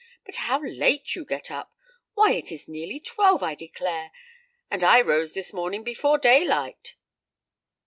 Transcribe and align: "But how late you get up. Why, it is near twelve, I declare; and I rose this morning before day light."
"But 0.25 0.37
how 0.37 0.63
late 0.65 1.15
you 1.15 1.23
get 1.23 1.51
up. 1.51 1.75
Why, 2.15 2.31
it 2.31 2.51
is 2.51 2.67
near 2.67 2.97
twelve, 2.97 3.43
I 3.43 3.53
declare; 3.53 4.09
and 4.71 4.83
I 4.83 4.99
rose 4.99 5.33
this 5.33 5.53
morning 5.53 5.83
before 5.83 6.17
day 6.17 6.43
light." 6.43 6.95